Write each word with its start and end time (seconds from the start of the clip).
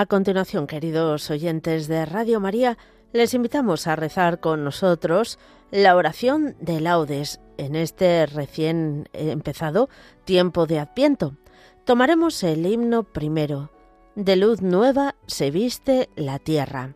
A 0.00 0.06
continuación, 0.06 0.66
queridos 0.66 1.30
oyentes 1.30 1.86
de 1.86 2.06
Radio 2.06 2.40
María, 2.40 2.78
les 3.12 3.34
invitamos 3.34 3.86
a 3.86 3.96
rezar 3.96 4.40
con 4.40 4.64
nosotros 4.64 5.38
la 5.70 5.94
oración 5.94 6.56
de 6.58 6.80
laudes 6.80 7.38
en 7.58 7.76
este 7.76 8.24
recién 8.24 9.10
empezado 9.12 9.90
tiempo 10.24 10.66
de 10.66 10.78
Adviento. 10.78 11.36
Tomaremos 11.84 12.42
el 12.44 12.64
himno 12.64 13.02
primero. 13.02 13.72
De 14.14 14.36
luz 14.36 14.62
nueva 14.62 15.16
se 15.26 15.50
viste 15.50 16.08
la 16.16 16.38
tierra. 16.38 16.94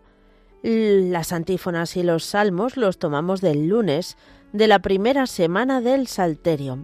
Las 0.62 1.34
antífonas 1.34 1.98
y 1.98 2.04
los 2.04 2.24
salmos 2.24 2.78
los 2.78 2.98
tomamos 2.98 3.42
del 3.42 3.68
lunes 3.68 4.16
de 4.54 4.66
la 4.66 4.78
primera 4.78 5.26
semana 5.26 5.82
del 5.82 6.06
Salterio. 6.06 6.78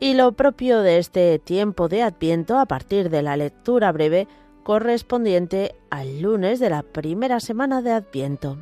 Y 0.00 0.14
lo 0.14 0.32
propio 0.32 0.80
de 0.80 0.98
este 0.98 1.38
tiempo 1.38 1.86
de 1.86 2.02
Adviento, 2.02 2.58
a 2.58 2.66
partir 2.66 3.10
de 3.10 3.22
la 3.22 3.36
lectura 3.36 3.92
breve 3.92 4.26
correspondiente 4.66 5.76
al 5.90 6.22
lunes 6.22 6.58
de 6.58 6.70
la 6.70 6.82
primera 6.82 7.38
semana 7.38 7.82
de 7.82 7.92
Adviento. 7.92 8.58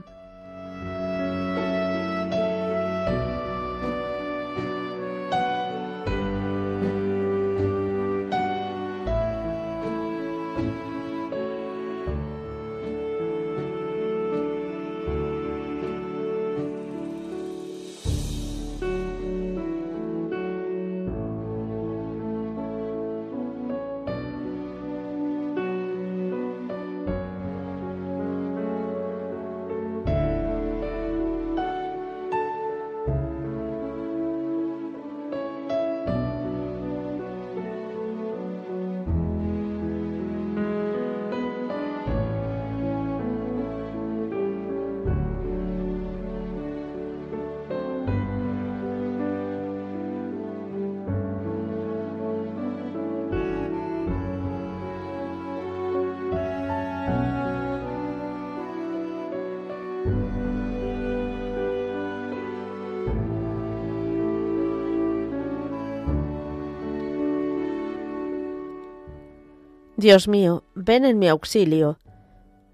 Dios 70.04 70.28
mío, 70.28 70.64
ven 70.74 71.06
en 71.06 71.18
mi 71.18 71.28
auxilio. 71.28 71.98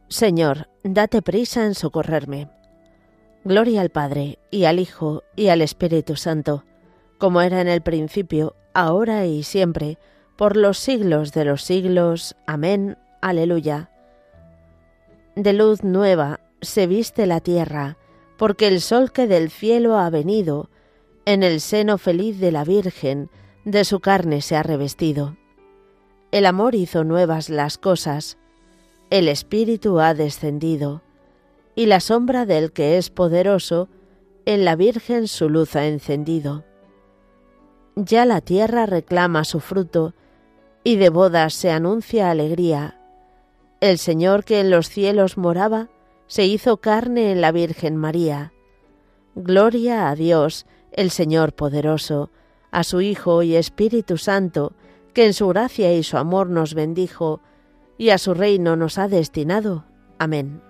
Señor, 0.08 0.68
date 0.82 1.22
prisa 1.22 1.64
en 1.64 1.76
socorrerme. 1.76 2.50
Gloria 3.44 3.82
al 3.82 3.90
Padre, 3.90 4.40
y 4.50 4.64
al 4.64 4.80
Hijo, 4.80 5.22
y 5.36 5.46
al 5.46 5.62
Espíritu 5.62 6.16
Santo, 6.16 6.64
como 7.18 7.40
era 7.40 7.60
en 7.60 7.68
el 7.68 7.82
principio, 7.82 8.56
ahora 8.74 9.26
y 9.26 9.44
siempre, 9.44 9.96
por 10.36 10.56
los 10.56 10.78
siglos 10.78 11.30
de 11.30 11.44
los 11.44 11.62
siglos. 11.62 12.34
Amén. 12.48 12.98
Aleluya. 13.20 13.90
De 15.36 15.52
luz 15.52 15.84
nueva 15.84 16.40
se 16.60 16.88
viste 16.88 17.26
la 17.26 17.38
tierra, 17.38 17.96
porque 18.38 18.66
el 18.66 18.80
sol 18.80 19.12
que 19.12 19.28
del 19.28 19.50
cielo 19.50 19.96
ha 19.98 20.10
venido, 20.10 20.68
en 21.26 21.44
el 21.44 21.60
seno 21.60 21.96
feliz 21.96 22.40
de 22.40 22.50
la 22.50 22.64
Virgen, 22.64 23.30
de 23.64 23.84
su 23.84 24.00
carne 24.00 24.40
se 24.40 24.56
ha 24.56 24.64
revestido. 24.64 25.36
El 26.30 26.46
amor 26.46 26.74
hizo 26.74 27.02
nuevas 27.02 27.50
las 27.50 27.76
cosas, 27.76 28.38
el 29.10 29.28
Espíritu 29.28 29.98
ha 29.98 30.14
descendido, 30.14 31.02
y 31.74 31.86
la 31.86 31.98
sombra 31.98 32.46
del 32.46 32.72
que 32.72 32.96
es 32.98 33.10
poderoso, 33.10 33.88
en 34.46 34.64
la 34.64 34.76
Virgen 34.76 35.26
su 35.26 35.48
luz 35.48 35.74
ha 35.74 35.86
encendido. 35.86 36.64
Ya 37.96 38.24
la 38.24 38.40
tierra 38.40 38.86
reclama 38.86 39.44
su 39.44 39.58
fruto, 39.58 40.14
y 40.84 40.96
de 40.96 41.08
bodas 41.08 41.54
se 41.54 41.72
anuncia 41.72 42.30
alegría. 42.30 42.98
El 43.80 43.98
Señor 43.98 44.44
que 44.44 44.60
en 44.60 44.70
los 44.70 44.88
cielos 44.88 45.36
moraba, 45.36 45.88
se 46.28 46.46
hizo 46.46 46.76
carne 46.76 47.32
en 47.32 47.40
la 47.40 47.50
Virgen 47.50 47.96
María. 47.96 48.52
Gloria 49.34 50.08
a 50.08 50.14
Dios, 50.14 50.66
el 50.92 51.10
Señor 51.10 51.54
poderoso, 51.54 52.30
a 52.70 52.84
su 52.84 53.00
Hijo 53.00 53.42
y 53.42 53.56
Espíritu 53.56 54.16
Santo, 54.16 54.74
que 55.12 55.26
en 55.26 55.34
su 55.34 55.48
gracia 55.48 55.94
y 55.94 56.02
su 56.02 56.16
amor 56.16 56.48
nos 56.48 56.74
bendijo, 56.74 57.40
y 57.98 58.10
a 58.10 58.18
su 58.18 58.34
reino 58.34 58.76
nos 58.76 58.98
ha 58.98 59.08
destinado. 59.08 59.84
Amén. 60.18 60.62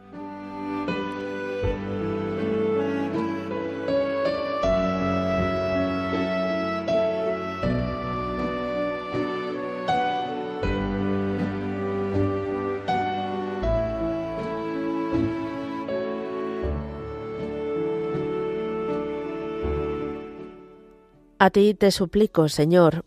A 21.42 21.48
ti 21.48 21.72
te 21.72 21.91
suplico, 21.91 22.51
Señor, 22.51 23.07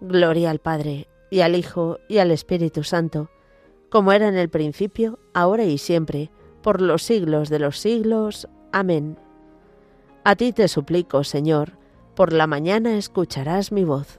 Gloria 0.00 0.50
al 0.50 0.58
Padre, 0.58 1.08
y 1.30 1.40
al 1.40 1.54
Hijo, 1.54 1.98
y 2.08 2.18
al 2.18 2.30
Espíritu 2.30 2.84
Santo, 2.84 3.30
como 3.90 4.12
era 4.12 4.28
en 4.28 4.36
el 4.36 4.48
principio, 4.48 5.18
ahora 5.34 5.64
y 5.64 5.78
siempre, 5.78 6.30
por 6.62 6.80
los 6.80 7.02
siglos 7.02 7.48
de 7.48 7.58
los 7.58 7.78
siglos. 7.78 8.48
Amén. 8.72 9.18
A 10.24 10.36
ti 10.36 10.52
te 10.52 10.68
suplico, 10.68 11.22
Señor, 11.22 11.78
por 12.14 12.32
la 12.32 12.46
mañana 12.46 12.96
escucharás 12.96 13.70
mi 13.70 13.84
voz. 13.84 14.18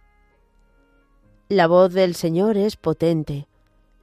La 1.51 1.67
voz 1.67 1.91
del 1.91 2.15
Señor 2.15 2.55
es 2.55 2.77
potente, 2.77 3.45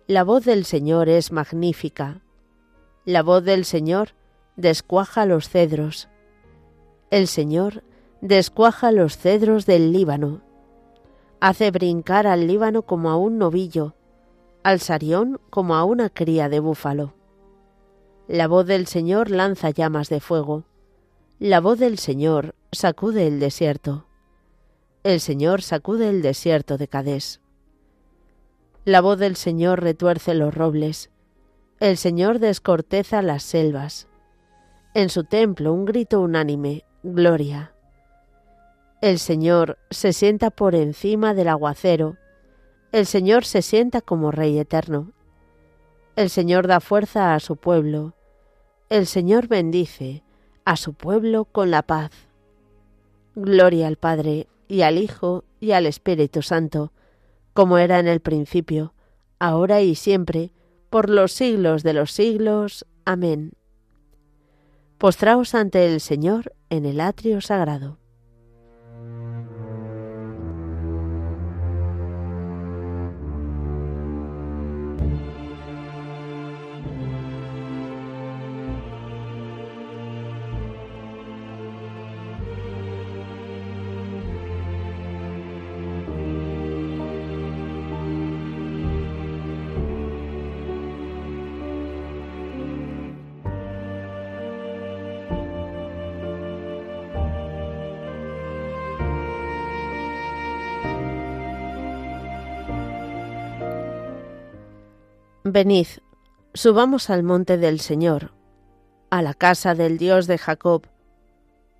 la 0.06 0.22
voz 0.22 0.44
del 0.44 0.66
Señor 0.66 1.08
es 1.08 1.32
magnífica, 1.32 2.20
la 3.06 3.22
voz 3.22 3.42
del 3.42 3.64
Señor 3.64 4.10
descuaja 4.56 5.24
los 5.24 5.48
cedros. 5.48 6.10
El 7.10 7.26
Señor 7.26 7.84
descuaja 8.20 8.92
los 8.92 9.16
cedros 9.16 9.64
del 9.64 9.92
Líbano, 9.92 10.42
hace 11.40 11.70
brincar 11.70 12.26
al 12.26 12.46
Líbano 12.46 12.82
como 12.82 13.08
a 13.08 13.16
un 13.16 13.38
novillo, 13.38 13.94
al 14.62 14.80
Sarión 14.80 15.40
como 15.48 15.74
a 15.74 15.84
una 15.84 16.10
cría 16.10 16.50
de 16.50 16.60
búfalo. 16.60 17.14
La 18.26 18.46
voz 18.46 18.66
del 18.66 18.86
Señor 18.86 19.30
lanza 19.30 19.70
llamas 19.70 20.10
de 20.10 20.20
fuego, 20.20 20.64
la 21.38 21.60
voz 21.60 21.78
del 21.78 21.96
Señor 21.96 22.54
sacude 22.72 23.26
el 23.26 23.40
desierto. 23.40 24.04
El 25.04 25.20
Señor 25.20 25.62
sacude 25.62 26.10
el 26.10 26.22
desierto 26.22 26.76
de 26.76 26.88
Cadés. 26.88 27.40
La 28.88 29.02
voz 29.02 29.18
del 29.18 29.36
Señor 29.36 29.82
retuerce 29.82 30.32
los 30.32 30.54
robles. 30.54 31.10
El 31.78 31.98
Señor 31.98 32.38
descorteza 32.38 33.20
las 33.20 33.42
selvas. 33.42 34.08
En 34.94 35.10
su 35.10 35.24
templo 35.24 35.74
un 35.74 35.84
grito 35.84 36.22
unánime, 36.22 36.86
Gloria. 37.02 37.74
El 39.02 39.18
Señor 39.18 39.76
se 39.90 40.14
sienta 40.14 40.48
por 40.48 40.74
encima 40.74 41.34
del 41.34 41.48
aguacero. 41.48 42.16
El 42.90 43.04
Señor 43.04 43.44
se 43.44 43.60
sienta 43.60 44.00
como 44.00 44.30
Rey 44.30 44.58
eterno. 44.58 45.12
El 46.16 46.30
Señor 46.30 46.66
da 46.66 46.80
fuerza 46.80 47.34
a 47.34 47.40
su 47.40 47.56
pueblo. 47.56 48.14
El 48.88 49.04
Señor 49.04 49.48
bendice 49.48 50.22
a 50.64 50.76
su 50.76 50.94
pueblo 50.94 51.44
con 51.44 51.70
la 51.70 51.82
paz. 51.82 52.12
Gloria 53.34 53.86
al 53.86 53.96
Padre 53.96 54.48
y 54.66 54.80
al 54.80 54.96
Hijo 54.96 55.44
y 55.60 55.72
al 55.72 55.84
Espíritu 55.84 56.40
Santo, 56.40 56.90
como 57.58 57.78
era 57.78 57.98
en 57.98 58.06
el 58.06 58.20
principio, 58.20 58.94
ahora 59.40 59.80
y 59.80 59.96
siempre, 59.96 60.52
por 60.90 61.10
los 61.10 61.32
siglos 61.32 61.82
de 61.82 61.92
los 61.92 62.12
siglos. 62.12 62.86
Amén. 63.04 63.50
Postraos 64.96 65.56
ante 65.56 65.92
el 65.92 66.00
Señor 66.00 66.54
en 66.70 66.86
el 66.86 67.00
atrio 67.00 67.40
sagrado. 67.40 67.98
Venid, 105.52 105.86
subamos 106.52 107.08
al 107.08 107.22
monte 107.22 107.56
del 107.56 107.80
Señor, 107.80 108.32
a 109.10 109.22
la 109.22 109.32
casa 109.32 109.74
del 109.74 109.96
Dios 109.96 110.26
de 110.26 110.36
Jacob. 110.36 110.86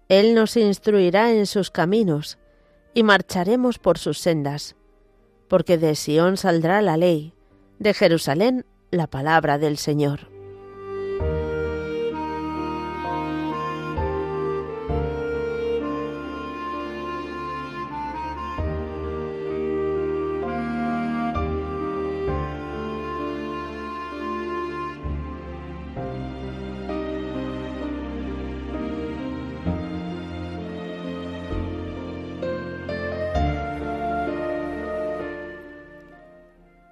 Él 0.09 0.35
nos 0.35 0.57
instruirá 0.57 1.33
en 1.33 1.47
sus 1.47 1.71
caminos, 1.71 2.39
y 2.95 3.03
marcharemos 3.03 3.79
por 3.79 3.99
sus 3.99 4.19
sendas, 4.19 4.75
porque 5.49 5.77
de 5.77 5.95
Sión 5.95 6.37
saldrá 6.37 6.81
la 6.81 6.97
ley, 6.97 7.35
de 7.79 7.93
Jerusalén 7.93 8.65
la 8.91 9.07
palabra 9.07 9.59
del 9.59 9.77
Señor. 9.77 10.38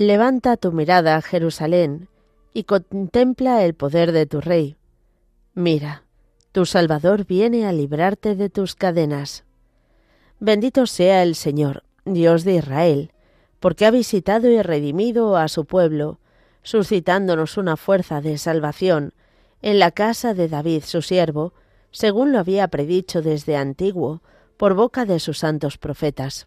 Levanta 0.00 0.56
tu 0.56 0.72
mirada, 0.72 1.20
Jerusalén, 1.20 2.08
y 2.54 2.64
contempla 2.64 3.66
el 3.66 3.74
poder 3.74 4.12
de 4.12 4.24
tu 4.24 4.40
rey. 4.40 4.78
Mira, 5.52 6.04
tu 6.52 6.64
Salvador 6.64 7.26
viene 7.26 7.66
a 7.66 7.72
librarte 7.72 8.34
de 8.34 8.48
tus 8.48 8.74
cadenas. 8.74 9.44
Bendito 10.38 10.86
sea 10.86 11.22
el 11.22 11.34
Señor, 11.34 11.84
Dios 12.06 12.44
de 12.44 12.54
Israel, 12.54 13.12
porque 13.58 13.84
ha 13.84 13.90
visitado 13.90 14.48
y 14.48 14.62
redimido 14.62 15.36
a 15.36 15.48
su 15.48 15.66
pueblo, 15.66 16.18
suscitándonos 16.62 17.58
una 17.58 17.76
fuerza 17.76 18.22
de 18.22 18.38
salvación 18.38 19.12
en 19.60 19.78
la 19.78 19.90
casa 19.90 20.32
de 20.32 20.48
David 20.48 20.84
su 20.86 21.02
siervo, 21.02 21.52
según 21.90 22.32
lo 22.32 22.38
había 22.38 22.68
predicho 22.68 23.20
desde 23.20 23.58
antiguo 23.58 24.22
por 24.56 24.72
boca 24.72 25.04
de 25.04 25.20
sus 25.20 25.40
santos 25.40 25.76
profetas. 25.76 26.46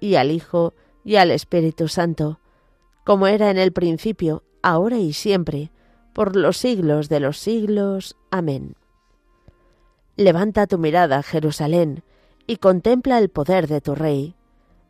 y 0.00 0.16
al 0.16 0.30
Hijo, 0.30 0.74
y 1.04 1.16
al 1.16 1.30
Espíritu 1.30 1.88
Santo, 1.88 2.40
como 3.04 3.26
era 3.28 3.50
en 3.50 3.58
el 3.58 3.72
principio, 3.72 4.42
ahora 4.62 4.98
y 4.98 5.12
siempre, 5.12 5.70
por 6.12 6.34
los 6.34 6.56
siglos 6.56 7.08
de 7.08 7.20
los 7.20 7.38
siglos. 7.38 8.16
Amén. 8.30 8.74
Levanta 10.16 10.66
tu 10.66 10.78
mirada, 10.78 11.22
Jerusalén, 11.22 12.02
y 12.46 12.56
contempla 12.56 13.18
el 13.18 13.28
poder 13.28 13.68
de 13.68 13.80
tu 13.80 13.94
Rey. 13.94 14.34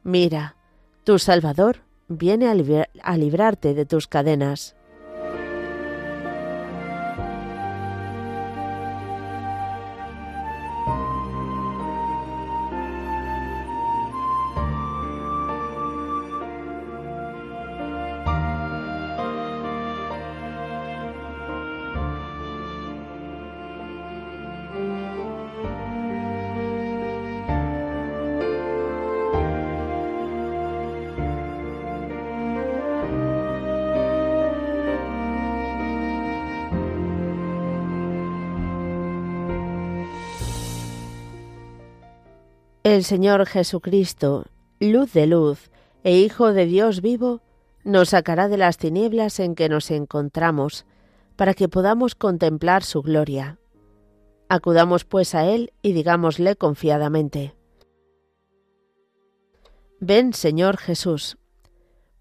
Mira, 0.05 0.57
tu 1.05 1.19
Salvador 1.19 1.79
viene 2.09 2.49
a, 2.49 3.17
librarte 3.17 3.75
de 3.75 3.87
tus 3.87 4.07
cadenas. 4.07 4.76
El 42.87 43.03
Señor 43.03 43.47
Jesucristo, 43.47 44.45
luz 44.79 45.13
de 45.13 45.27
luz 45.27 45.73
e 46.05 46.19
Hijo 46.19 46.53
de 46.53 46.67
Dios 46.67 47.03
vivo, 47.03 47.43
nos 47.83 48.11
sacará 48.11 48.47
de 48.47 48.59
las 48.59 48.79
tinieblas 48.79 49.41
en 49.41 49.57
que 49.57 49.69
nos 49.69 49.91
encontramos, 49.91 50.87
para 51.35 51.53
que 51.55 51.69
podamos 51.69 52.15
contemplar 52.15 52.85
su 52.85 53.03
gloria. 53.03 53.59
Acudamos 54.49 55.05
pues 55.05 55.35
a 55.35 55.47
Él 55.47 55.73
y 55.83 55.95
digámosle 55.95 56.55
confiadamente. 56.55 57.57
Ven, 59.99 60.33
Señor 60.33 60.77
Jesús. 60.77 61.39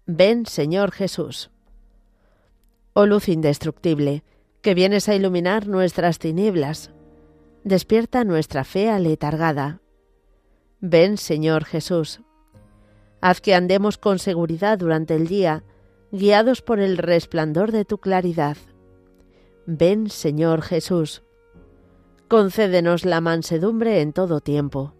Ven, 0.04 0.46
Señor 0.46 0.90
Jesús. 0.90 1.52
Oh 2.92 3.06
luz 3.06 3.28
indestructible, 3.28 4.24
que 4.62 4.74
vienes 4.74 5.08
a 5.08 5.14
iluminar 5.14 5.68
nuestras 5.68 6.18
tinieblas, 6.18 6.90
despierta 7.62 8.24
nuestra 8.24 8.64
fe 8.64 8.90
aletargada 8.90 9.80
Ven, 10.80 11.16
Señor 11.16 11.64
Jesús. 11.64 12.20
Haz 13.22 13.40
que 13.40 13.54
andemos 13.54 13.96
con 13.96 14.18
seguridad 14.18 14.76
durante 14.76 15.14
el 15.14 15.26
día, 15.26 15.64
guiados 16.12 16.60
por 16.60 16.80
el 16.80 16.98
resplandor 16.98 17.72
de 17.72 17.86
tu 17.86 17.96
claridad. 17.96 18.58
Ven, 19.64 20.10
Señor 20.10 20.60
Jesús. 20.60 21.22
Concédenos 22.28 23.06
la 23.06 23.22
mansedumbre 23.22 24.02
en 24.02 24.12
todo 24.12 24.40
tiempo, 24.40 24.92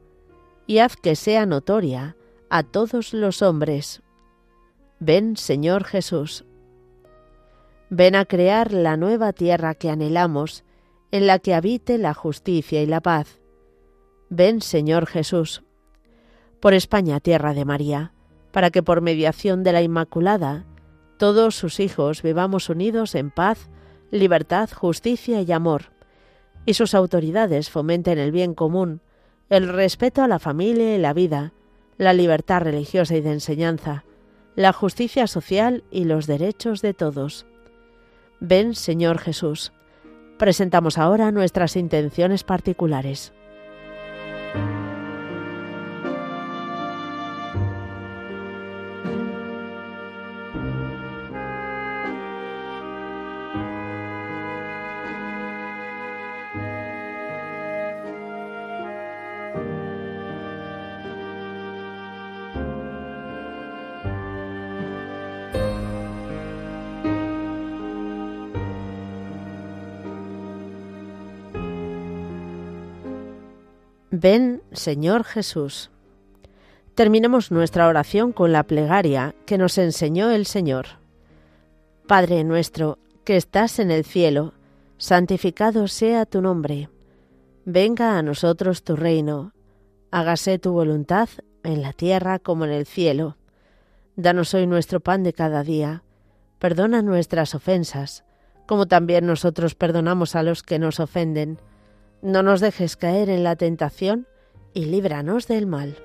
y 0.66 0.78
haz 0.78 0.97
que 0.97 1.14
sea 1.14 1.45
notoria 1.45 2.16
a 2.49 2.62
todos 2.62 3.12
los 3.12 3.42
hombres. 3.42 4.02
Ven, 4.99 5.37
Señor 5.37 5.85
Jesús. 5.85 6.47
Ven 7.90 8.14
a 8.14 8.25
crear 8.25 8.73
la 8.73 8.97
nueva 8.97 9.35
tierra 9.35 9.75
que 9.75 9.90
anhelamos, 9.90 10.64
en 11.11 11.26
la 11.26 11.38
que 11.38 11.52
habite 11.52 11.99
la 11.99 12.14
justicia 12.14 12.83
y 12.83 12.87
la 12.87 13.02
paz. 13.02 13.40
Ven, 14.30 14.62
Señor 14.62 15.06
Jesús 15.06 15.65
por 16.66 16.75
España, 16.75 17.20
tierra 17.20 17.54
de 17.54 17.64
María, 17.64 18.11
para 18.50 18.73
que 18.73 18.82
por 18.82 19.00
mediación 19.00 19.62
de 19.62 19.70
la 19.70 19.82
Inmaculada 19.82 20.64
todos 21.16 21.54
sus 21.54 21.78
hijos 21.78 22.23
vivamos 22.23 22.68
unidos 22.68 23.14
en 23.14 23.30
paz, 23.30 23.70
libertad, 24.11 24.68
justicia 24.75 25.40
y 25.42 25.52
amor, 25.52 25.92
y 26.64 26.75
sus 26.75 26.96
autoridades 26.96 27.70
fomenten 27.70 28.18
el 28.18 28.32
bien 28.32 28.52
común, 28.52 29.00
el 29.49 29.68
respeto 29.68 30.25
a 30.25 30.26
la 30.26 30.40
familia 30.40 30.96
y 30.96 30.99
la 30.99 31.12
vida, 31.12 31.52
la 31.99 32.12
libertad 32.12 32.62
religiosa 32.62 33.14
y 33.14 33.20
de 33.20 33.35
enseñanza, 33.35 34.04
la 34.56 34.73
justicia 34.73 35.28
social 35.28 35.85
y 35.92 36.02
los 36.02 36.26
derechos 36.26 36.82
de 36.82 36.94
todos. 36.94 37.46
Ven, 38.40 38.75
Señor 38.75 39.18
Jesús. 39.18 39.73
Presentamos 40.37 40.99
ahora 40.99 41.30
nuestras 41.30 41.76
intenciones 41.76 42.42
particulares. 42.42 43.36
Ven, 74.18 74.62
Señor 74.73 75.25
Jesús. 75.25 75.90
Terminemos 76.94 77.50
nuestra 77.50 77.87
oración 77.87 78.32
con 78.32 78.50
la 78.50 78.62
plegaria 78.62 79.35
que 79.44 79.58
nos 79.58 79.76
enseñó 79.76 80.30
el 80.30 80.46
Señor. 80.46 80.87
Padre 82.06 82.42
nuestro, 82.42 82.99
que 83.25 83.37
estás 83.37 83.78
en 83.78 83.90
el 83.90 84.06
cielo, 84.06 84.54
santificado 84.96 85.87
sea 85.87 86.25
tu 86.25 86.40
nombre. 86.40 86.88
Venga 87.66 88.16
a 88.16 88.23
nosotros 88.23 88.85
tu 88.85 88.96
reino. 88.96 89.52
Hágase 90.11 90.58
tu 90.58 90.73
voluntad 90.73 91.28
en 91.62 91.82
la 91.82 91.92
tierra 91.92 92.38
como 92.38 92.64
en 92.64 92.70
el 92.70 92.87
cielo. 92.87 93.37
Danos 94.16 94.54
hoy 94.54 94.66
nuestro 94.66 95.00
pan 95.00 95.25
de 95.25 95.35
cada 95.35 95.62
día. 95.62 96.04
Perdona 96.58 97.02
nuestras 97.02 97.54
ofensas, 97.54 98.25
como 98.66 98.87
también 98.87 99.26
nosotros 99.26 99.75
perdonamos 99.75 100.37
a 100.37 100.42
los 100.42 100.62
que 100.62 100.78
nos 100.78 101.00
ofenden 101.00 101.58
no 102.26 102.42
nos 102.42 102.61
dejes 102.61 102.97
caer 102.97 103.30
en 103.30 103.45
la 103.45 103.54
tentación 103.54 104.26
y 104.75 104.87
líbranos 104.87 105.47
del 105.47 105.66
mal. 105.68 105.97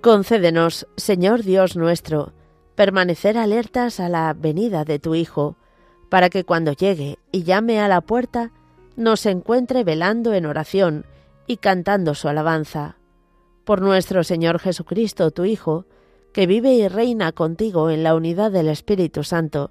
Concédenos, 0.00 0.88
Señor 0.96 1.44
Dios 1.44 1.76
nuestro, 1.76 2.32
permanecer 2.74 3.38
alertas 3.38 4.00
a 4.00 4.08
la 4.08 4.34
venida 4.34 4.84
de 4.84 4.98
tu 4.98 5.14
Hijo, 5.14 5.56
para 6.08 6.28
que 6.28 6.42
cuando 6.42 6.72
llegue 6.72 7.20
y 7.30 7.44
llame 7.44 7.78
a 7.78 7.86
la 7.86 8.00
puerta, 8.00 8.50
nos 8.96 9.26
encuentre 9.26 9.84
velando 9.84 10.34
en 10.34 10.44
oración 10.44 11.06
y 11.46 11.58
cantando 11.58 12.16
su 12.16 12.26
alabanza. 12.26 12.96
Por 13.64 13.80
nuestro 13.80 14.24
Señor 14.24 14.58
Jesucristo, 14.58 15.30
tu 15.30 15.44
Hijo, 15.44 15.86
que 16.32 16.48
vive 16.48 16.74
y 16.74 16.88
reina 16.88 17.30
contigo 17.30 17.90
en 17.90 18.02
la 18.02 18.16
unidad 18.16 18.50
del 18.50 18.66
Espíritu 18.66 19.22
Santo, 19.22 19.70